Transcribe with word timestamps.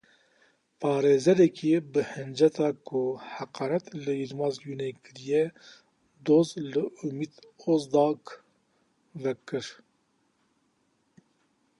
Parêzerekî 0.81 1.73
bi 1.91 2.01
hinceta 2.13 2.69
ku 2.87 3.01
heqaret 3.33 3.85
li 4.03 4.13
Yilmaz 4.21 4.55
Guney 4.63 4.93
kiriye 5.03 5.43
doz 6.25 6.49
li 6.73 6.83
Umit 7.07 7.33
Ozdag 7.71 8.21
vekir. 9.23 9.65